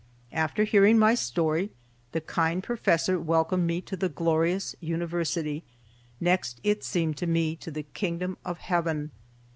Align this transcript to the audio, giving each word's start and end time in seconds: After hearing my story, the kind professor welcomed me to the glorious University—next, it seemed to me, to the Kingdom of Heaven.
After 0.33 0.63
hearing 0.63 0.97
my 0.97 1.13
story, 1.13 1.69
the 2.11 2.21
kind 2.21 2.63
professor 2.63 3.19
welcomed 3.19 3.67
me 3.67 3.81
to 3.81 3.95
the 3.95 4.09
glorious 4.09 4.75
University—next, 4.79 6.59
it 6.63 6.83
seemed 6.83 7.17
to 7.17 7.27
me, 7.27 7.55
to 7.57 7.69
the 7.69 7.83
Kingdom 7.83 8.39
of 8.43 8.57
Heaven. 8.57 9.11